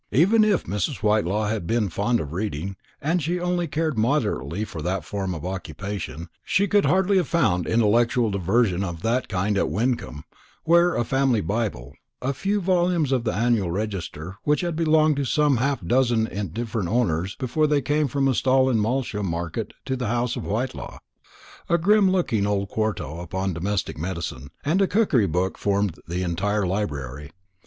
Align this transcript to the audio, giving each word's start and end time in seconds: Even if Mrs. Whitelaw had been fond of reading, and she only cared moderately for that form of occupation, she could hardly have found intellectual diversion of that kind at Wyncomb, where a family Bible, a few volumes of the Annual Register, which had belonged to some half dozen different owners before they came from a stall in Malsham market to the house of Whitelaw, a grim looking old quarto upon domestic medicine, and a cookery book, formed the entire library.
Even 0.11 0.43
if 0.43 0.63
Mrs. 0.63 1.03
Whitelaw 1.03 1.47
had 1.47 1.67
been 1.67 1.87
fond 1.87 2.19
of 2.19 2.33
reading, 2.33 2.75
and 3.03 3.21
she 3.21 3.39
only 3.39 3.67
cared 3.67 3.99
moderately 3.99 4.65
for 4.65 4.81
that 4.81 5.05
form 5.05 5.35
of 5.35 5.45
occupation, 5.45 6.27
she 6.43 6.67
could 6.67 6.85
hardly 6.85 7.17
have 7.17 7.27
found 7.27 7.67
intellectual 7.67 8.31
diversion 8.31 8.83
of 8.83 9.03
that 9.03 9.29
kind 9.29 9.59
at 9.59 9.69
Wyncomb, 9.69 10.23
where 10.63 10.95
a 10.95 11.03
family 11.03 11.39
Bible, 11.39 11.93
a 12.19 12.33
few 12.33 12.59
volumes 12.59 13.11
of 13.11 13.25
the 13.25 13.31
Annual 13.33 13.69
Register, 13.69 14.37
which 14.43 14.61
had 14.61 14.75
belonged 14.75 15.17
to 15.17 15.23
some 15.23 15.57
half 15.57 15.85
dozen 15.85 16.25
different 16.51 16.89
owners 16.89 17.35
before 17.35 17.67
they 17.67 17.79
came 17.83 18.07
from 18.07 18.27
a 18.27 18.33
stall 18.33 18.71
in 18.71 18.79
Malsham 18.81 19.27
market 19.27 19.71
to 19.85 19.95
the 19.95 20.07
house 20.07 20.35
of 20.35 20.47
Whitelaw, 20.47 20.97
a 21.69 21.77
grim 21.77 22.09
looking 22.09 22.47
old 22.47 22.69
quarto 22.69 23.19
upon 23.19 23.53
domestic 23.53 23.99
medicine, 23.99 24.49
and 24.65 24.81
a 24.81 24.87
cookery 24.87 25.27
book, 25.27 25.59
formed 25.59 25.97
the 26.07 26.23
entire 26.23 26.65
library. 26.65 27.29